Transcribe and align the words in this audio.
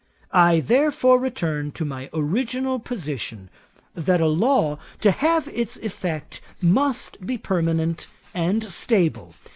'I 0.31 0.61
therefore 0.61 1.19
return 1.19 1.71
to 1.73 1.85
my 1.85 2.09
original 2.11 2.79
position, 2.79 3.51
that 3.93 4.19
a 4.19 4.25
law, 4.25 4.79
to 5.01 5.11
have 5.11 5.47
its 5.49 5.77
effect, 5.77 6.41
must 6.59 7.23
be 7.23 7.37
permanent 7.37 8.07
and 8.33 8.63
stable. 8.63 9.35